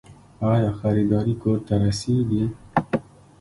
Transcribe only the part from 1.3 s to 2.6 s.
کور ته رسیږي؟